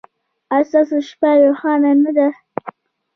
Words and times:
ایا 0.53 0.67
ستاسو 0.69 0.97
شپه 1.09 1.29
روښانه 1.43 1.91
نه 2.03 2.11
ده؟ 2.17 2.27